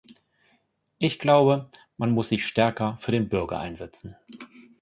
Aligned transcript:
Ich 0.97 1.19
glaube, 1.19 1.69
man 1.97 2.09
muss 2.09 2.29
sich 2.29 2.47
stärker 2.47 2.97
für 3.01 3.11
den 3.11 3.29
Bürger 3.29 3.59
einsetzen. 3.59 4.15